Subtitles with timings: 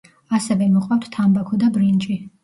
[0.35, 2.17] ასევე მოყავთ თამბაქო და ბრინჯი.